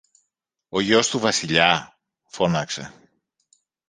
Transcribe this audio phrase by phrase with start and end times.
[0.69, 2.93] Ο γιος του Βασιλιά; φώναξε.